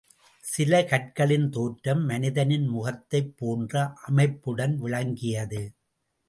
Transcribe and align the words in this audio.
சில 0.43 0.83
கற்களின் 0.83 1.45
தோற்றம் 1.49 2.01
மனிதனின் 2.05 2.65
முகத்தைப்போன்ற 2.69 3.75
அமைப்புடன் 4.01 4.75
விளங்கியது. 4.77 5.61